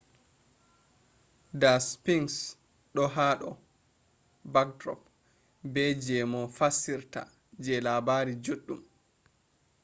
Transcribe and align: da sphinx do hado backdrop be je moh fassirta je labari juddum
da 1.61 1.79
sphinx 1.79 2.57
do 2.95 3.03
hado 3.15 3.49
backdrop 4.53 5.01
be 5.73 5.83
je 6.03 6.17
moh 6.31 6.49
fassirta 6.57 7.21
je 7.63 7.75
labari 7.85 8.33
juddum 8.45 8.81